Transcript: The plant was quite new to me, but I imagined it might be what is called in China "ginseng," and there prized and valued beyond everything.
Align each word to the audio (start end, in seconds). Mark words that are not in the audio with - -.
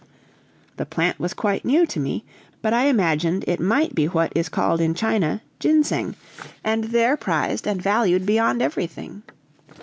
The 0.77 0.85
plant 0.87 1.19
was 1.19 1.35
quite 1.35 1.63
new 1.63 1.85
to 1.85 1.99
me, 1.99 2.25
but 2.63 2.73
I 2.73 2.85
imagined 2.87 3.45
it 3.47 3.59
might 3.59 3.93
be 3.93 4.07
what 4.07 4.33
is 4.35 4.49
called 4.49 4.81
in 4.81 4.95
China 4.95 5.43
"ginseng," 5.59 6.15
and 6.63 6.85
there 6.85 7.15
prized 7.15 7.67
and 7.67 7.79
valued 7.79 8.25
beyond 8.25 8.63
everything. 8.63 9.21